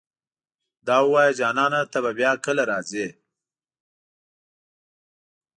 دا 0.85 0.95
اووايه 1.03 1.31
جانانه 1.39 1.81
ته 1.91 1.97
به 2.03 2.11
بيا 2.19 2.31
کله 2.45 2.63
راځې 2.71 3.07